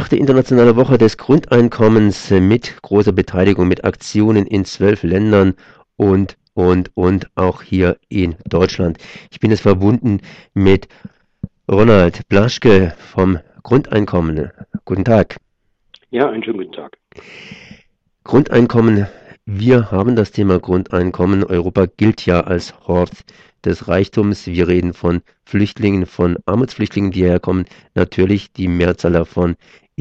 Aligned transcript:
achte 0.00 0.16
internationale 0.16 0.76
Woche 0.76 0.96
des 0.96 1.18
Grundeinkommens 1.18 2.30
mit 2.30 2.80
großer 2.80 3.12
Beteiligung, 3.12 3.68
mit 3.68 3.84
Aktionen 3.84 4.46
in 4.46 4.64
zwölf 4.64 5.02
Ländern 5.02 5.52
und, 5.96 6.38
und, 6.54 6.90
und 6.94 7.26
auch 7.34 7.60
hier 7.60 7.98
in 8.08 8.34
Deutschland. 8.48 8.96
Ich 9.30 9.40
bin 9.40 9.50
jetzt 9.50 9.60
verbunden 9.60 10.22
mit 10.54 10.88
Ronald 11.70 12.26
Blaschke 12.30 12.94
vom 13.12 13.40
Grundeinkommen. 13.62 14.50
Guten 14.86 15.04
Tag. 15.04 15.36
Ja, 16.08 16.30
einen 16.30 16.42
schönen 16.42 16.60
guten 16.60 16.72
Tag. 16.72 16.96
Grundeinkommen. 18.24 19.06
Wir 19.44 19.90
haben 19.90 20.16
das 20.16 20.32
Thema 20.32 20.58
Grundeinkommen. 20.58 21.44
Europa 21.44 21.84
gilt 21.98 22.24
ja 22.24 22.40
als 22.40 22.72
Hort 22.86 23.12
des 23.66 23.88
Reichtums. 23.88 24.46
Wir 24.46 24.66
reden 24.66 24.94
von 24.94 25.20
Flüchtlingen, 25.44 26.06
von 26.06 26.38
Armutsflüchtlingen, 26.46 27.10
die 27.10 27.20
hierher 27.20 27.40
kommen. 27.40 27.66
Natürlich, 27.94 28.52
die 28.52 28.68
Mehrzahl 28.68 29.12
davon 29.12 29.56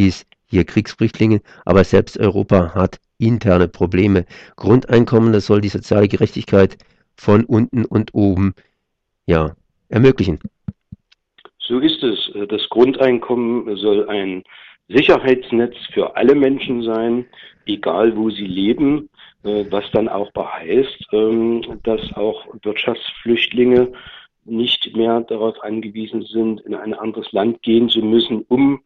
ist 0.07 0.25
hier 0.47 0.63
Kriegsflüchtlinge, 0.63 1.41
aber 1.65 1.83
selbst 1.83 2.17
Europa 2.17 2.73
hat 2.73 2.99
interne 3.19 3.67
Probleme. 3.67 4.25
Grundeinkommen, 4.55 5.33
das 5.33 5.45
soll 5.45 5.61
die 5.61 5.69
soziale 5.69 6.07
Gerechtigkeit 6.07 6.77
von 7.15 7.43
unten 7.45 7.85
und 7.85 8.13
oben 8.13 8.53
ja, 9.27 9.55
ermöglichen. 9.89 10.39
So 11.59 11.79
ist 11.79 12.01
es. 12.01 12.31
Das 12.47 12.67
Grundeinkommen 12.69 13.75
soll 13.75 14.09
ein 14.09 14.43
Sicherheitsnetz 14.87 15.75
für 15.93 16.15
alle 16.15 16.33
Menschen 16.33 16.81
sein, 16.81 17.25
egal 17.67 18.15
wo 18.15 18.31
sie 18.31 18.47
leben, 18.47 19.09
äh, 19.43 19.65
was 19.69 19.83
dann 19.91 20.09
auch 20.09 20.31
beheißt, 20.31 21.07
ähm, 21.11 21.79
dass 21.83 22.01
auch 22.15 22.47
Wirtschaftsflüchtlinge 22.63 23.91
nicht 24.45 24.95
mehr 24.95 25.21
darauf 25.21 25.61
angewiesen 25.61 26.23
sind, 26.23 26.61
in 26.61 26.73
ein 26.73 26.95
anderes 26.95 27.31
Land 27.33 27.61
gehen 27.61 27.87
zu 27.89 27.99
müssen, 27.99 28.45
um 28.47 28.81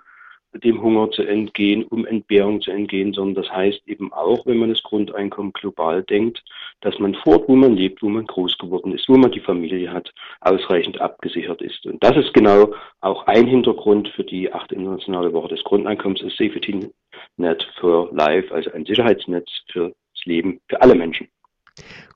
dem 0.53 0.81
Hunger 0.81 1.09
zu 1.11 1.23
entgehen, 1.23 1.83
um 1.83 2.05
Entbehrung 2.05 2.61
zu 2.61 2.71
entgehen, 2.71 3.13
sondern 3.13 3.43
das 3.43 3.51
heißt 3.51 3.81
eben 3.87 4.11
auch, 4.13 4.45
wenn 4.45 4.57
man 4.57 4.69
das 4.69 4.83
Grundeinkommen 4.83 5.53
global 5.53 6.03
denkt, 6.03 6.43
dass 6.81 6.97
man 6.99 7.15
fort, 7.15 7.47
wo 7.47 7.55
man 7.55 7.75
lebt, 7.75 8.01
wo 8.03 8.09
man 8.09 8.25
groß 8.25 8.57
geworden 8.57 8.93
ist, 8.93 9.07
wo 9.07 9.17
man 9.17 9.31
die 9.31 9.39
Familie 9.39 9.91
hat, 9.91 10.13
ausreichend 10.41 10.99
abgesichert 11.01 11.61
ist. 11.61 11.85
Und 11.85 12.03
das 12.03 12.15
ist 12.17 12.33
genau 12.33 12.73
auch 13.01 13.25
ein 13.27 13.47
Hintergrund 13.47 14.09
für 14.09 14.23
die 14.23 14.51
acht 14.51 14.71
internationale 14.71 15.33
Woche 15.33 15.49
des 15.49 15.63
Grundeinkommens, 15.63 16.21
das 16.21 16.35
Safety 16.35 16.89
Net 17.37 17.67
for 17.79 18.09
Life, 18.13 18.53
also 18.53 18.71
ein 18.71 18.85
Sicherheitsnetz 18.85 19.49
fürs 19.71 19.93
Leben 20.25 20.59
für 20.67 20.81
alle 20.81 20.95
Menschen. 20.95 21.27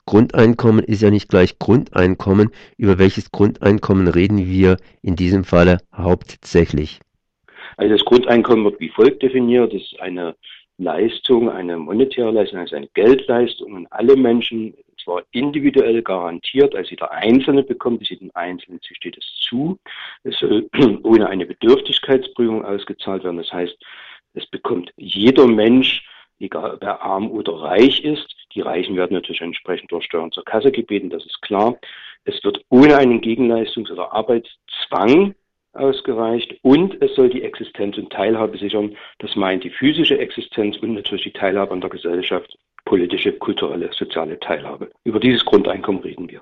Grundeinkommen 0.06 0.84
ist 0.84 1.02
ja 1.02 1.10
nicht 1.10 1.28
gleich 1.28 1.58
Grundeinkommen. 1.58 2.50
Über 2.76 2.98
welches 2.98 3.30
Grundeinkommen 3.30 4.08
reden 4.08 4.46
wir 4.46 4.76
in 5.02 5.16
diesem 5.16 5.44
Falle 5.44 5.78
hauptsächlich? 5.94 7.00
Also 7.78 7.94
das 7.94 8.04
Grundeinkommen 8.04 8.64
wird 8.64 8.80
wie 8.80 8.88
folgt 8.90 9.22
definiert. 9.22 9.72
Das 9.72 9.80
ist 9.80 10.00
eine 10.00 10.34
Leistung, 10.78 11.48
eine 11.48 11.78
monetäre 11.78 12.30
Leistung, 12.30 12.58
also 12.58 12.76
eine 12.76 12.88
Geldleistung 12.88 13.76
an 13.76 13.86
alle 13.90 14.16
Menschen, 14.16 14.74
zwar 15.02 15.22
individuell 15.30 16.02
garantiert, 16.02 16.74
also 16.74 16.90
jeder 16.90 17.10
Einzelne 17.12 17.62
bekommt 17.62 18.02
es, 18.02 18.10
jedem 18.10 18.30
Einzelnen 18.34 18.80
steht 18.82 19.16
es 19.16 19.24
zu. 19.40 19.78
Es 20.24 20.38
soll 20.38 20.68
ohne 21.04 21.28
eine 21.28 21.46
Bedürftigkeitsprüfung 21.46 22.64
ausgezahlt 22.64 23.24
werden. 23.24 23.38
Das 23.38 23.52
heißt, 23.52 23.76
es 24.34 24.46
bekommt 24.46 24.92
jeder 24.96 25.46
Mensch, 25.46 26.04
egal 26.40 26.74
ob 26.74 26.82
er 26.82 27.00
arm 27.02 27.30
oder 27.30 27.54
reich 27.54 28.02
ist. 28.04 28.26
Die 28.54 28.60
Reichen 28.60 28.96
werden 28.96 29.14
natürlich 29.14 29.40
entsprechend 29.40 29.92
durch 29.92 30.04
Steuern 30.04 30.32
zur 30.32 30.44
Kasse 30.44 30.72
gebeten, 30.72 31.10
das 31.10 31.24
ist 31.24 31.40
klar. 31.42 31.78
Es 32.24 32.42
wird 32.42 32.64
ohne 32.70 32.96
einen 32.96 33.20
Gegenleistungs- 33.20 33.90
oder 33.92 34.12
Arbeitszwang 34.12 35.34
ausgereicht 35.78 36.58
und 36.62 37.00
es 37.02 37.14
soll 37.14 37.30
die 37.30 37.42
Existenz 37.42 37.96
und 37.98 38.10
Teilhabe 38.10 38.58
sichern. 38.58 38.96
Das 39.18 39.36
meint 39.36 39.64
die 39.64 39.70
physische 39.70 40.18
Existenz 40.18 40.76
und 40.78 40.94
natürlich 40.94 41.24
die 41.24 41.32
Teilhabe 41.32 41.72
an 41.72 41.80
der 41.80 41.90
Gesellschaft, 41.90 42.56
politische, 42.84 43.32
kulturelle, 43.32 43.90
soziale 43.92 44.38
Teilhabe. 44.40 44.90
Über 45.04 45.20
dieses 45.20 45.44
Grundeinkommen 45.44 46.02
reden 46.02 46.28
wir. 46.30 46.40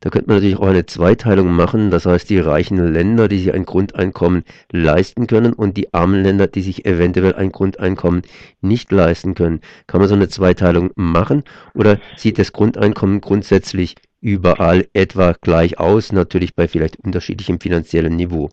Da 0.00 0.10
könnte 0.10 0.28
man 0.28 0.36
natürlich 0.36 0.58
auch 0.58 0.68
eine 0.68 0.86
Zweiteilung 0.86 1.50
machen, 1.50 1.90
das 1.90 2.06
heißt 2.06 2.30
die 2.30 2.38
reichen 2.38 2.92
Länder, 2.92 3.26
die 3.26 3.38
sich 3.38 3.52
ein 3.52 3.64
Grundeinkommen 3.64 4.44
leisten 4.70 5.26
können 5.26 5.52
und 5.52 5.76
die 5.76 5.92
armen 5.92 6.22
Länder, 6.22 6.46
die 6.46 6.62
sich 6.62 6.86
eventuell 6.86 7.34
ein 7.34 7.50
Grundeinkommen 7.50 8.22
nicht 8.60 8.92
leisten 8.92 9.34
können. 9.34 9.60
Kann 9.88 10.00
man 10.00 10.08
so 10.08 10.14
eine 10.14 10.28
Zweiteilung 10.28 10.90
machen 10.94 11.42
oder 11.74 11.98
sieht 12.16 12.38
das 12.38 12.52
Grundeinkommen 12.52 13.20
grundsätzlich 13.20 13.96
überall 14.20 14.88
etwa 14.92 15.34
gleich 15.40 15.78
aus, 15.78 16.12
natürlich 16.12 16.54
bei 16.54 16.68
vielleicht 16.68 16.98
unterschiedlichem 17.04 17.60
finanziellen 17.60 18.16
Niveau. 18.16 18.50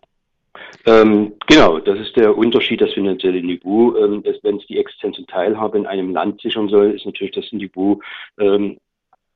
Ähm, 0.86 1.32
genau, 1.46 1.78
das 1.78 1.98
ist 1.98 2.16
der 2.16 2.36
Unterschied, 2.36 2.80
das 2.80 2.92
finanzielle 2.92 3.42
Niveau. 3.42 3.96
Ähm, 3.96 4.22
Wenn 4.42 4.56
es 4.56 4.66
die 4.66 4.78
Existenz 4.78 5.18
und 5.18 5.28
Teilhabe 5.28 5.78
in 5.78 5.86
einem 5.86 6.12
Land 6.12 6.40
sichern 6.40 6.68
soll, 6.68 6.92
ist 6.92 7.06
natürlich 7.06 7.34
das 7.34 7.50
Niveau 7.52 8.00
ähm, 8.38 8.78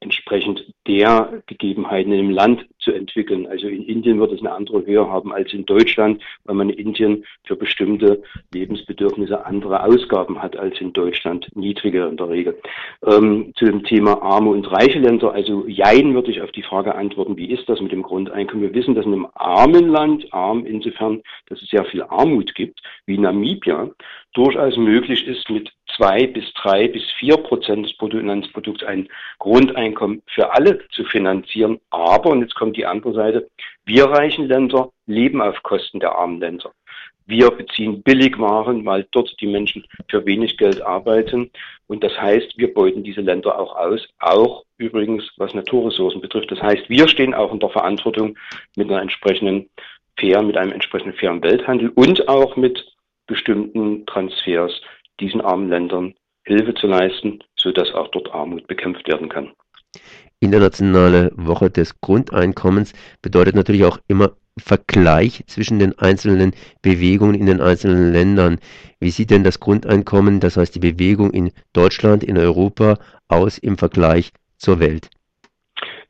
entsprechend 0.01 0.65
der 0.91 1.41
Gegebenheiten 1.47 2.11
dem 2.11 2.31
Land 2.31 2.67
zu 2.81 2.91
entwickeln. 2.93 3.47
Also 3.47 3.69
in 3.69 3.85
Indien 3.85 4.19
wird 4.19 4.33
es 4.33 4.41
eine 4.41 4.51
andere 4.51 4.85
Höhe 4.85 5.09
haben 5.09 5.33
als 5.33 5.53
in 5.53 5.65
Deutschland, 5.65 6.21
weil 6.45 6.57
man 6.57 6.69
in 6.71 6.79
Indien 6.79 7.25
für 7.45 7.55
bestimmte 7.55 8.23
Lebensbedürfnisse 8.53 9.47
andere 9.47 9.85
Ausgaben 9.85 10.43
hat 10.43 10.57
als 10.57 10.81
in 10.81 10.93
Deutschland, 10.93 11.47
niedriger 11.55 12.09
in 12.09 12.17
der 12.17 12.29
Regel. 12.29 12.59
Ähm, 13.07 13.53
zu 13.57 13.67
dem 13.67 13.85
Thema 13.85 14.21
arme 14.21 14.51
und 14.51 14.71
reiche 14.73 14.99
Länder, 14.99 15.33
also 15.33 15.65
Jein 15.69 16.13
würde 16.15 16.33
ich 16.33 16.43
auf 16.43 16.51
die 16.51 16.65
Frage 16.65 16.97
antworten, 16.97 17.37
wie 17.37 17.53
ist 17.53 17.69
das 17.69 17.81
mit 17.81 17.93
dem 17.93 18.03
Grundeinkommen? 18.03 18.65
Wir 18.65 18.75
wissen, 18.75 18.97
dass 18.97 19.07
in 19.07 19.13
einem 19.13 19.29
armen 19.35 19.91
Land, 19.91 20.27
arm 20.33 20.67
insofern, 20.67 21.23
dass 21.47 21.63
es 21.63 21.69
sehr 21.69 21.85
viel 21.85 22.03
Armut 22.03 22.55
gibt, 22.57 22.81
wie 23.07 23.17
Namibia, 23.17 23.91
durchaus 24.33 24.77
möglich 24.77 25.27
ist, 25.27 25.51
mit 25.51 25.71
zwei 25.97 26.27
bis 26.27 26.45
drei 26.55 26.89
bis 26.89 27.03
vier 27.19 27.37
Prozent 27.37 27.85
des 27.85 27.97
Bruttoinlandsprodukts 27.97 28.85
ein 28.85 29.09
Grundeinkommen 29.39 30.23
für 30.27 30.53
alle 30.55 30.80
zu 30.91 31.05
finanzieren. 31.05 31.81
Aber, 31.91 32.31
und 32.31 32.43
jetzt 32.43 32.55
kommt 32.55 32.77
die 32.77 32.87
andere 32.87 33.13
Seite, 33.13 33.49
wir 33.85 34.07
reichen 34.07 34.47
Länder 34.47 34.91
leben 35.07 35.41
auf 35.41 35.63
Kosten 35.63 36.01
der 36.01 36.15
armen 36.17 36.41
Länder. 36.41 36.73
Wir 37.27 37.51
beziehen 37.51 38.03
Billigwaren, 38.03 38.85
weil 38.85 39.07
dort 39.13 39.35
die 39.41 39.47
Menschen 39.47 39.87
für 40.09 40.27
wenig 40.27 40.57
Geld 40.57 40.83
arbeiten. 40.83 41.51
Und 41.87 42.03
das 42.03 42.21
heißt, 42.21 42.59
wir 42.59 42.75
beuten 42.75 43.05
diese 43.05 43.21
Länder 43.21 43.57
auch 43.57 43.77
aus, 43.77 44.09
auch 44.19 44.65
übrigens 44.79 45.31
was 45.37 45.55
Naturressourcen 45.55 46.21
betrifft. 46.21 46.51
Das 46.51 46.61
heißt, 46.61 46.89
wir 46.89 47.07
stehen 47.07 47.35
auch 47.35 47.53
in 47.53 47.61
der 47.61 47.71
Verantwortung 47.71 48.37
mit 48.77 48.91
einer 48.91 49.01
entsprechenden 49.01 49.71
fair, 50.19 50.43
mit 50.43 50.57
einem 50.57 50.73
entsprechenden 50.73 51.17
fairen 51.17 51.43
Welthandel 51.43 51.91
und 51.91 52.29
auch 52.29 52.57
mit 52.57 52.85
bestimmten 53.29 54.05
Transfers 54.07 54.81
diesen 55.21 55.41
armen 55.41 55.69
Ländern 55.69 56.15
Hilfe 56.45 56.75
zu 56.75 56.89
leisten, 56.89 57.45
sodass 57.55 57.93
auch 57.95 58.09
dort 58.09 58.35
Armut 58.35 58.67
bekämpft 58.67 59.07
werden 59.07 59.29
kann. 59.29 59.53
Internationale 60.41 61.31
Woche 61.37 61.71
des 61.71 62.01
Grundeinkommens 62.01 62.93
bedeutet 63.21 63.55
natürlich 63.55 63.85
auch 63.85 63.99
immer 64.09 64.33
Vergleich 64.59 65.45
zwischen 65.47 65.79
den 65.79 65.99
einzelnen 65.99 66.53
Bewegungen 66.83 67.35
in 67.35 67.47
den 67.47 67.61
einzelnen 67.61 68.13
Ländern. 68.13 68.59
Wie 68.99 69.11
sieht 69.11 69.31
denn 69.31 69.45
das 69.45 69.61
Grundeinkommen, 69.61 70.41
das 70.41 70.57
heißt 70.57 70.75
die 70.75 70.81
Bewegung 70.81 71.31
in 71.31 71.53
Deutschland, 71.73 72.25
in 72.25 72.37
Europa 72.37 72.99
aus 73.29 73.59
im 73.59 73.79
Vergleich 73.79 74.31
zur 74.57 74.81
Welt? 74.81 75.09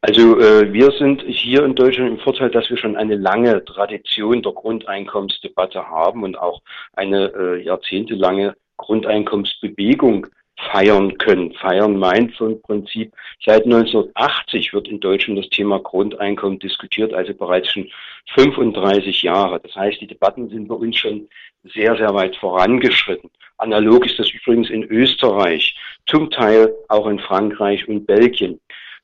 Also 0.03 0.41
äh, 0.41 0.73
wir 0.73 0.91
sind 0.93 1.23
hier 1.27 1.65
in 1.65 1.75
Deutschland 1.75 2.11
im 2.11 2.19
Vorteil, 2.19 2.51
dass 2.51 2.71
wir 2.71 2.79
schon 2.79 2.97
eine 2.97 3.17
lange 3.17 3.63
Tradition 3.65 4.43
der 4.43 4.53
Grundeinkommensdebatte 4.53 5.87
haben 5.87 6.23
und 6.23 6.39
auch 6.39 6.63
eine 6.95 7.33
äh, 7.35 7.63
jahrzehntelange 7.63 8.57
Grundeinkommensbewegung 8.79 10.27
feiern 10.71 11.17
können. 11.19 11.53
Feiern 11.55 11.97
meint 11.97 12.35
so 12.37 12.47
im 12.47 12.63
Prinzip, 12.63 13.13
seit 13.45 13.65
1980 13.65 14.73
wird 14.73 14.89
in 14.89 15.01
Deutschland 15.01 15.39
das 15.39 15.49
Thema 15.49 15.79
Grundeinkommen 15.79 16.59
diskutiert, 16.59 17.13
also 17.15 17.35
bereits 17.35 17.73
schon 17.73 17.89
35 18.35 19.23
Jahre. 19.23 19.61
Das 19.61 19.75
heißt, 19.75 20.01
die 20.01 20.07
Debatten 20.07 20.49
sind 20.49 20.69
bei 20.69 20.75
uns 20.75 20.97
schon 20.97 21.29
sehr, 21.65 21.97
sehr 21.97 22.15
weit 22.15 22.37
vorangeschritten. 22.37 23.31
Analog 23.59 24.07
ist 24.07 24.19
das 24.19 24.31
übrigens 24.31 24.71
in 24.71 24.85
Österreich, 24.85 25.77
zum 26.07 26.31
Teil 26.31 26.73
auch 26.89 27.07
in 27.07 27.19
Frankreich 27.19 27.87
und 27.89 28.07
Belgien. 28.07 28.59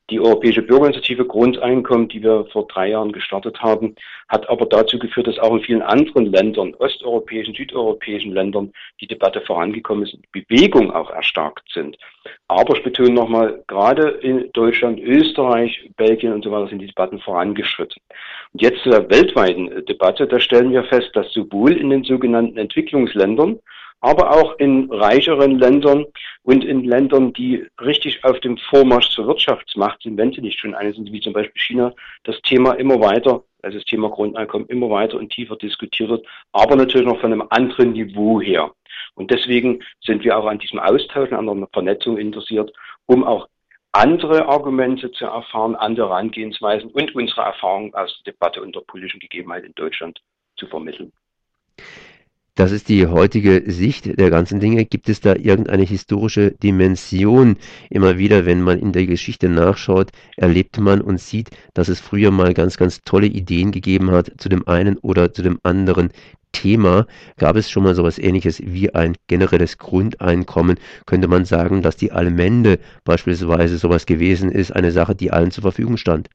Die 0.08 0.20
Europäische 0.20 0.62
Bürgerinitiative 0.62 1.24
Grundeinkommen, 1.24 2.06
die 2.06 2.22
wir 2.22 2.46
vor 2.52 2.68
drei 2.68 2.90
Jahren 2.90 3.10
gestartet 3.10 3.60
haben, 3.60 3.96
hat 4.28 4.48
aber 4.48 4.66
dazu 4.66 5.00
geführt, 5.00 5.26
dass 5.26 5.38
auch 5.40 5.54
in 5.54 5.62
vielen 5.62 5.82
anderen 5.82 6.26
Ländern, 6.26 6.74
osteuropäischen, 6.74 7.54
südeuropäischen 7.54 8.30
Ländern, 8.32 8.72
die 9.00 9.08
Debatte 9.08 9.40
vorangekommen 9.40 10.04
ist, 10.04 10.12
die 10.12 10.44
Bewegung 10.44 10.92
auch 10.92 11.10
erstarkt 11.10 11.68
sind. 11.72 11.98
Aber 12.46 12.76
ich 12.76 12.84
betone 12.84 13.10
nochmal, 13.10 13.64
gerade 13.66 14.10
in 14.22 14.48
Deutschland, 14.52 15.00
Österreich, 15.00 15.90
Belgien 15.96 16.32
und 16.32 16.44
so 16.44 16.52
weiter 16.52 16.68
sind 16.68 16.78
die 16.78 16.86
Debatten 16.86 17.18
vorangeschritten. 17.18 18.00
Und 18.52 18.62
jetzt 18.62 18.84
zu 18.84 18.90
der 18.90 19.10
weltweiten 19.10 19.84
Debatte, 19.86 20.28
da 20.28 20.38
stellen 20.38 20.70
wir 20.70 20.84
fest, 20.84 21.10
dass 21.14 21.32
sowohl 21.32 21.72
in 21.72 21.90
den 21.90 22.04
sogenannten 22.04 22.58
Entwicklungsländern 22.58 23.58
aber 24.00 24.30
auch 24.30 24.58
in 24.58 24.90
reicheren 24.90 25.58
Ländern 25.58 26.06
und 26.42 26.64
in 26.64 26.84
Ländern, 26.84 27.32
die 27.32 27.66
richtig 27.80 28.24
auf 28.24 28.38
dem 28.40 28.56
Vormarsch 28.58 29.10
zur 29.10 29.26
Wirtschaftsmacht 29.26 30.02
sind, 30.02 30.16
wenn 30.16 30.32
sie 30.32 30.40
nicht 30.40 30.58
schon 30.58 30.74
eine 30.74 30.92
sind, 30.92 31.10
wie 31.12 31.20
zum 31.20 31.32
Beispiel 31.32 31.60
China, 31.60 31.92
das 32.24 32.40
Thema 32.42 32.74
immer 32.74 33.00
weiter, 33.00 33.42
also 33.62 33.78
das 33.78 33.86
Thema 33.86 34.08
Grundeinkommen 34.10 34.68
immer 34.68 34.90
weiter 34.90 35.16
und 35.18 35.32
tiefer 35.32 35.56
diskutiert 35.56 36.10
wird, 36.10 36.26
aber 36.52 36.76
natürlich 36.76 37.06
noch 37.06 37.20
von 37.20 37.32
einem 37.32 37.46
anderen 37.50 37.92
Niveau 37.92 38.40
her. 38.40 38.70
Und 39.14 39.30
deswegen 39.30 39.82
sind 40.04 40.24
wir 40.24 40.38
auch 40.38 40.46
an 40.46 40.58
diesem 40.58 40.78
Austausch, 40.78 41.32
an 41.32 41.46
der 41.46 41.68
Vernetzung 41.72 42.18
interessiert, 42.18 42.70
um 43.06 43.24
auch 43.24 43.48
andere 43.92 44.46
Argumente 44.46 45.10
zu 45.12 45.24
erfahren, 45.24 45.74
andere 45.74 46.10
Herangehensweisen 46.10 46.90
und 46.90 47.14
unsere 47.14 47.40
Erfahrungen 47.40 47.94
aus 47.94 48.14
der 48.24 48.34
Debatte 48.34 48.60
und 48.60 48.76
der 48.76 48.80
politischen 48.80 49.20
Gegebenheit 49.20 49.64
in 49.64 49.74
Deutschland 49.74 50.20
zu 50.56 50.66
vermitteln. 50.66 51.12
Das 52.56 52.72
ist 52.72 52.88
die 52.88 53.06
heutige 53.06 53.70
Sicht 53.70 54.18
der 54.18 54.30
ganzen 54.30 54.60
Dinge. 54.60 54.86
Gibt 54.86 55.10
es 55.10 55.20
da 55.20 55.34
irgendeine 55.34 55.82
historische 55.82 56.52
Dimension? 56.52 57.58
Immer 57.90 58.16
wieder, 58.16 58.46
wenn 58.46 58.62
man 58.62 58.78
in 58.78 58.92
der 58.92 59.04
Geschichte 59.04 59.50
nachschaut, 59.50 60.10
erlebt 60.38 60.78
man 60.80 61.02
und 61.02 61.20
sieht, 61.20 61.50
dass 61.74 61.88
es 61.88 62.00
früher 62.00 62.30
mal 62.30 62.54
ganz, 62.54 62.78
ganz 62.78 63.02
tolle 63.02 63.26
Ideen 63.26 63.72
gegeben 63.72 64.10
hat 64.10 64.32
zu 64.38 64.48
dem 64.48 64.66
einen 64.66 64.96
oder 64.96 65.34
zu 65.34 65.42
dem 65.42 65.60
anderen 65.64 66.08
Thema. 66.52 67.06
Gab 67.36 67.56
es 67.56 67.70
schon 67.70 67.82
mal 67.82 67.94
sowas 67.94 68.18
ähnliches 68.18 68.62
wie 68.64 68.94
ein 68.94 69.16
generelles 69.26 69.76
Grundeinkommen? 69.76 70.78
Könnte 71.04 71.28
man 71.28 71.44
sagen, 71.44 71.82
dass 71.82 71.98
die 71.98 72.12
Allmende 72.12 72.78
beispielsweise 73.04 73.76
sowas 73.76 74.06
gewesen 74.06 74.50
ist, 74.50 74.70
eine 74.74 74.92
Sache, 74.92 75.14
die 75.14 75.30
allen 75.30 75.50
zur 75.50 75.60
Verfügung 75.60 75.98
stand? 75.98 76.30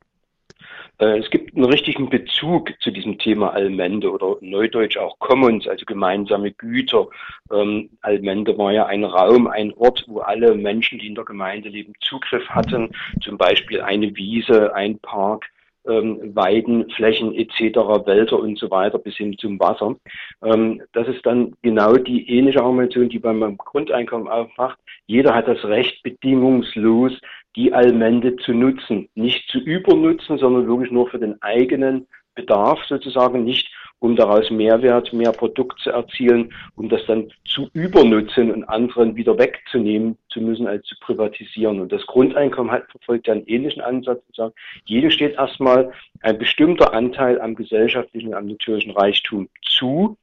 Äh, 1.01 1.17
es 1.17 1.29
gibt 1.31 1.55
einen 1.55 1.65
richtigen 1.65 2.09
Bezug 2.09 2.71
zu 2.79 2.91
diesem 2.91 3.17
Thema 3.17 3.53
Allmende 3.53 4.11
oder 4.11 4.37
neudeutsch 4.41 4.97
auch 4.97 5.17
Commons, 5.19 5.67
also 5.67 5.83
gemeinsame 5.85 6.51
Güter. 6.51 7.07
Ähm, 7.51 7.89
Allmende 8.01 8.57
war 8.57 8.71
ja 8.71 8.85
ein 8.85 9.03
Raum, 9.03 9.47
ein 9.47 9.73
Ort, 9.73 10.05
wo 10.07 10.19
alle 10.19 10.53
Menschen, 10.53 10.99
die 10.99 11.07
in 11.07 11.15
der 11.15 11.25
Gemeinde 11.25 11.69
leben, 11.69 11.93
Zugriff 12.01 12.47
hatten. 12.49 12.91
Zum 13.21 13.37
Beispiel 13.37 13.81
eine 13.81 14.15
Wiese, 14.15 14.75
ein 14.75 14.99
Park, 14.99 15.49
ähm, 15.87 16.35
Weiden, 16.35 16.87
Flächen 16.91 17.33
etc., 17.33 18.05
Wälder 18.05 18.39
und 18.39 18.59
so 18.59 18.69
weiter 18.69 18.99
bis 18.99 19.15
hin 19.15 19.35
zum 19.39 19.59
Wasser. 19.59 19.95
Ähm, 20.43 20.83
das 20.93 21.07
ist 21.07 21.25
dann 21.25 21.55
genau 21.63 21.95
die 21.95 22.29
ähnliche 22.29 22.59
Argumentation, 22.59 23.09
die 23.09 23.17
beim 23.17 23.57
Grundeinkommen 23.57 24.27
aufmacht. 24.27 24.77
Jeder 25.07 25.33
hat 25.33 25.47
das 25.47 25.63
Recht, 25.65 26.03
bedingungslos 26.03 27.13
die 27.55 27.73
Allmende 27.73 28.35
zu 28.37 28.53
nutzen. 28.53 29.09
Nicht 29.15 29.49
zu 29.49 29.59
übernutzen, 29.59 30.37
sondern 30.37 30.67
wirklich 30.67 30.91
nur 30.91 31.09
für 31.09 31.19
den 31.19 31.41
eigenen 31.41 32.07
Bedarf 32.35 32.79
sozusagen, 32.87 33.43
nicht 33.43 33.69
um 34.01 34.15
daraus 34.15 34.49
Mehrwert, 34.49 35.13
mehr 35.13 35.31
Produkt 35.31 35.79
zu 35.79 35.91
erzielen, 35.91 36.51
um 36.75 36.89
das 36.89 37.05
dann 37.05 37.31
zu 37.45 37.69
übernutzen 37.73 38.51
und 38.51 38.63
anderen 38.63 39.15
wieder 39.15 39.37
wegzunehmen 39.37 40.17
zu 40.29 40.41
müssen, 40.41 40.65
als 40.65 40.85
zu 40.85 40.95
privatisieren. 41.01 41.79
Und 41.79 41.91
das 41.91 42.05
Grundeinkommen 42.07 42.71
hat, 42.71 42.89
verfolgt 42.89 43.27
ja 43.27 43.33
einen 43.33 43.45
ähnlichen 43.45 43.83
Ansatz 43.83 44.25
zu 44.27 44.33
sagen, 44.33 44.53
jedem 44.85 45.11
steht 45.11 45.35
erstmal 45.35 45.93
ein 46.21 46.39
bestimmter 46.39 46.95
Anteil 46.95 47.39
am 47.39 47.53
gesellschaftlichen, 47.53 48.33
am 48.33 48.47
natürlichen 48.47 48.91
Reichtum 48.91 49.49
zu 49.61 50.17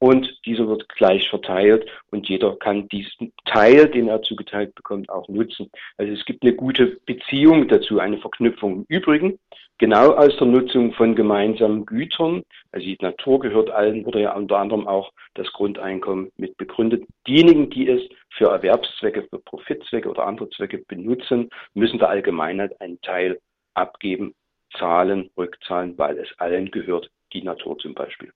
und 0.00 0.40
dieser 0.46 0.66
wird 0.66 0.88
gleich 0.88 1.28
verteilt 1.28 1.86
und 2.10 2.28
jeder 2.28 2.56
kann 2.56 2.88
diesen 2.88 3.32
Teil, 3.44 3.86
den 3.88 4.08
er 4.08 4.22
zugeteilt 4.22 4.74
bekommt, 4.74 5.10
auch 5.10 5.28
nutzen. 5.28 5.70
Also 5.98 6.12
es 6.12 6.24
gibt 6.24 6.42
eine 6.42 6.54
gute 6.54 6.98
Beziehung 7.04 7.68
dazu, 7.68 8.00
eine 8.00 8.16
Verknüpfung. 8.16 8.78
Im 8.78 8.84
Übrigen, 8.88 9.38
genau 9.76 10.12
aus 10.12 10.34
der 10.38 10.46
Nutzung 10.46 10.94
von 10.94 11.14
gemeinsamen 11.14 11.84
Gütern, 11.84 12.42
also 12.72 12.86
die 12.86 12.96
Natur 13.00 13.40
gehört 13.40 13.70
allen, 13.70 14.06
wurde 14.06 14.22
ja 14.22 14.34
unter 14.34 14.56
anderem 14.56 14.88
auch 14.88 15.12
das 15.34 15.52
Grundeinkommen 15.52 16.32
mit 16.38 16.56
begründet. 16.56 17.04
Diejenigen, 17.26 17.68
die 17.68 17.86
es 17.86 18.00
für 18.30 18.46
Erwerbszwecke, 18.46 19.24
für 19.28 19.38
Profitzwecke 19.38 20.08
oder 20.08 20.26
andere 20.26 20.48
Zwecke 20.48 20.78
benutzen, 20.78 21.50
müssen 21.74 21.98
der 21.98 22.08
Allgemeinheit 22.08 22.80
einen 22.80 22.98
Teil 23.02 23.38
abgeben, 23.74 24.34
zahlen, 24.78 25.28
rückzahlen, 25.36 25.98
weil 25.98 26.16
es 26.18 26.28
allen 26.38 26.70
gehört, 26.70 27.10
die 27.34 27.42
Natur 27.42 27.76
zum 27.78 27.92
Beispiel 27.92 28.32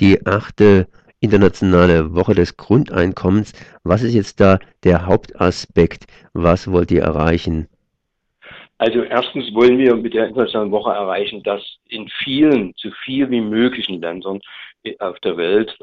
die 0.00 0.26
achte 0.26 0.88
internationale 1.20 2.14
Woche 2.14 2.34
des 2.34 2.56
Grundeinkommens. 2.56 3.52
Was 3.82 4.02
ist 4.02 4.14
jetzt 4.14 4.40
da 4.40 4.58
der 4.84 5.06
Hauptaspekt? 5.06 6.06
Was 6.34 6.70
wollt 6.70 6.90
ihr 6.90 7.02
erreichen? 7.02 7.68
Also 8.78 9.02
erstens 9.02 9.54
wollen 9.54 9.78
wir 9.78 9.94
mit 9.96 10.14
der 10.14 10.26
internationalen 10.26 10.72
Woche 10.72 10.90
erreichen, 10.90 11.42
dass 11.42 11.62
in 11.88 12.08
vielen, 12.22 12.74
so 12.76 12.90
viel 13.04 13.30
wie 13.30 13.40
möglichen 13.40 14.00
Ländern 14.00 14.40
auf 14.98 15.18
der 15.20 15.36
Welt 15.36 15.74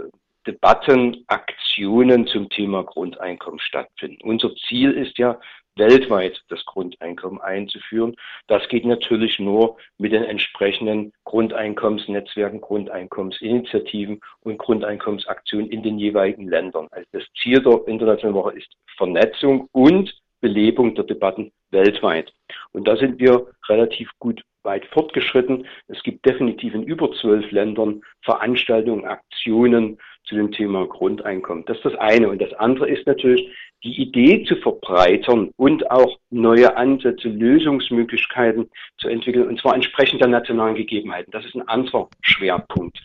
Debatten, 0.48 1.24
Aktionen 1.28 2.26
zum 2.28 2.50
Thema 2.50 2.84
Grundeinkommen 2.84 3.60
stattfinden. 3.60 4.22
Unser 4.24 4.56
Ziel 4.68 4.92
ist 4.92 5.18
ja, 5.18 5.40
weltweit 5.76 6.42
das 6.50 6.66
Grundeinkommen 6.66 7.42
einzuführen. 7.42 8.16
Das 8.48 8.68
geht 8.68 8.86
natürlich 8.86 9.40
nur 9.40 9.78
mit 9.98 10.12
den 10.12 10.24
entsprechenden 10.24 11.14
Grundeinkommensnetzwerken, 11.24 12.62
Grundeinkommensinitiativen 12.62 14.20
und 14.42 14.58
Grundeinkommensaktionen 14.58 15.70
in 15.70 15.84
den 15.84 15.98
jeweiligen 15.98 16.48
Ländern. 16.48 16.88
Also 16.92 17.08
das 17.12 17.24
Ziel 17.42 17.62
der 17.62 17.88
Internationalen 17.88 18.36
Woche 18.36 18.54
ist 18.58 18.76
Vernetzung 18.98 19.68
und 19.72 20.14
Belebung 20.42 20.96
der 20.96 21.06
Debatten 21.06 21.52
weltweit. 21.70 22.34
Und 22.72 22.88
da 22.88 22.98
sind 22.98 23.20
wir 23.20 23.48
relativ 23.70 24.10
gut 24.20 24.44
weit 24.64 24.86
fortgeschritten. 24.88 25.68
Es 25.88 26.02
gibt 26.04 26.26
definitiv 26.26 26.74
in 26.74 26.84
über 26.84 27.12
zwölf 27.14 27.50
Ländern 27.52 28.02
Veranstaltungen, 28.22 29.06
Aktionen 29.06 29.98
zu 30.26 30.36
dem 30.36 30.52
Thema 30.52 30.86
Grundeinkommen. 30.88 31.66
Das 31.66 31.78
ist 31.78 31.86
das 31.86 31.96
eine. 31.96 32.30
Und 32.30 32.42
das 32.42 32.54
andere 32.54 32.90
ist 32.90 33.08
natürlich, 33.08 33.50
die 33.84 34.02
Idee 34.02 34.44
zu 34.46 34.56
verbreitern 34.58 35.52
und 35.58 35.90
auch 35.90 36.20
neue 36.30 36.76
Ansätze, 36.78 37.30
Lösungsmöglichkeiten 37.30 38.70
zu 38.98 39.08
entwickeln, 39.08 39.48
und 39.48 39.60
zwar 39.60 39.74
entsprechend 39.74 40.22
der 40.22 40.28
nationalen 40.28 40.76
Gegebenheiten. 40.76 41.32
Das 41.32 41.46
ist 41.46 41.56
ein 41.56 41.68
anderer 41.68 42.08
Schwerpunkt. 42.22 43.00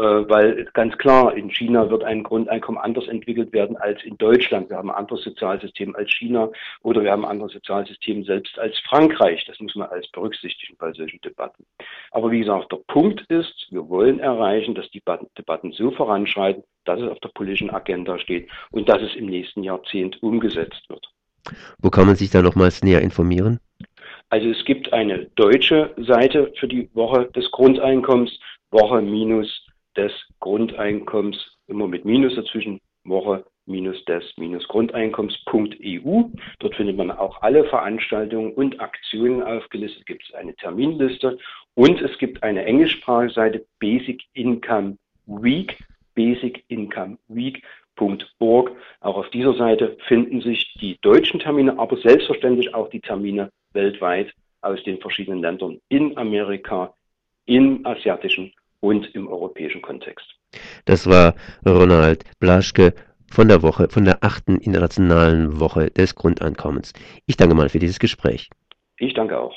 Äh, 0.00 0.30
weil 0.30 0.64
ganz 0.72 0.96
klar, 0.96 1.36
in 1.36 1.50
China 1.50 1.90
wird 1.90 2.04
ein 2.04 2.22
Grundeinkommen 2.22 2.80
anders 2.80 3.06
entwickelt 3.06 3.52
werden 3.52 3.76
als 3.76 4.02
in 4.02 4.16
Deutschland. 4.16 4.70
Wir 4.70 4.78
haben 4.78 4.88
ein 4.88 4.96
anderes 4.96 5.22
Sozialsystem 5.24 5.94
als 5.94 6.10
China 6.10 6.48
oder 6.82 7.02
wir 7.02 7.12
haben 7.12 7.26
ein 7.26 7.32
anderes 7.32 7.52
Sozialsystem 7.52 8.24
selbst 8.24 8.58
als 8.58 8.78
Frankreich. 8.88 9.44
Das 9.44 9.60
muss 9.60 9.74
man 9.74 9.90
alles 9.90 10.10
berücksichtigen 10.10 10.74
bei 10.78 10.90
solchen 10.94 11.20
Debatten. 11.20 11.66
Aber 12.12 12.30
wie 12.30 12.38
gesagt, 12.38 12.72
der 12.72 12.78
Punkt 12.86 13.26
ist, 13.28 13.66
wir 13.70 13.86
wollen 13.90 14.20
erreichen, 14.20 14.74
dass 14.74 14.88
die 14.90 15.02
Debatten 15.36 15.72
so 15.72 15.90
voranschreiten, 15.90 16.64
dass 16.86 16.98
es 16.98 17.10
auf 17.10 17.20
der 17.20 17.28
politischen 17.34 17.68
Agenda 17.68 18.18
steht 18.18 18.48
und 18.70 18.88
dass 18.88 19.02
es 19.02 19.14
im 19.16 19.26
nächsten 19.26 19.62
Jahrzehnt 19.62 20.22
umgesetzt 20.22 20.88
wird. 20.88 21.06
Wo 21.78 21.90
kann 21.90 22.06
man 22.06 22.16
sich 22.16 22.30
da 22.30 22.40
nochmals 22.40 22.82
näher 22.82 23.02
informieren? 23.02 23.60
Also 24.30 24.48
es 24.48 24.64
gibt 24.64 24.94
eine 24.94 25.26
deutsche 25.34 25.94
Seite 25.98 26.54
für 26.58 26.68
die 26.68 26.88
Woche 26.94 27.26
des 27.34 27.50
Grundeinkommens, 27.50 28.38
Woche 28.70 29.02
minus 29.02 29.59
des 29.96 30.12
Grundeinkommens, 30.40 31.58
immer 31.66 31.88
mit 31.88 32.04
Minus 32.04 32.34
dazwischen, 32.34 32.80
Woche 33.04 33.44
minus 33.66 34.04
des 34.04 34.24
minus 34.36 34.66
Grundeinkommens.eu. 34.68 36.22
Dort 36.58 36.74
findet 36.74 36.96
man 36.96 37.10
auch 37.10 37.40
alle 37.42 37.64
Veranstaltungen 37.64 38.52
und 38.52 38.80
Aktionen 38.80 39.42
aufgelistet. 39.42 40.06
Gibt 40.06 40.24
es 40.28 40.34
eine 40.34 40.54
Terminliste 40.56 41.38
und 41.74 42.00
es 42.02 42.18
gibt 42.18 42.42
eine 42.42 42.64
englischsprachige 42.64 43.32
Seite 43.32 43.66
Basic 43.78 44.22
Income 44.34 44.96
Week, 45.26 45.78
Basic 46.14 46.64
Income 46.68 47.18
Week.org. 47.28 48.72
Auch 49.00 49.16
auf 49.16 49.30
dieser 49.30 49.54
Seite 49.54 49.96
finden 50.08 50.40
sich 50.40 50.74
die 50.80 50.98
deutschen 51.00 51.40
Termine, 51.40 51.78
aber 51.78 51.96
selbstverständlich 51.96 52.74
auch 52.74 52.90
die 52.90 53.00
Termine 53.00 53.50
weltweit 53.72 54.34
aus 54.62 54.82
den 54.82 54.98
verschiedenen 54.98 55.40
Ländern 55.40 55.80
in 55.88 56.16
Amerika, 56.18 56.92
im 57.46 57.86
asiatischen 57.86 58.52
und 58.80 59.14
im 59.14 59.28
europäischen 59.28 59.82
Kontext. 59.82 60.26
Das 60.84 61.06
war 61.06 61.34
Ronald 61.66 62.24
Blaschke 62.38 62.94
von 63.30 63.48
der 63.48 63.62
Woche, 63.62 63.88
von 63.88 64.04
der 64.04 64.18
achten 64.22 64.58
internationalen 64.58 65.60
Woche 65.60 65.90
des 65.90 66.14
Grundeinkommens. 66.14 66.92
Ich 67.26 67.36
danke 67.36 67.54
mal 67.54 67.68
für 67.68 67.78
dieses 67.78 67.98
Gespräch. 67.98 68.50
Ich 68.98 69.14
danke 69.14 69.38
auch. 69.38 69.54